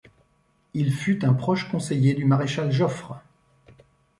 Il 0.73 0.91
fut 0.91 1.23
un 1.25 1.35
proche 1.35 1.69
conseiller 1.69 2.15
du 2.15 2.25
Maréchal 2.25 2.71
Joffre. 2.71 3.19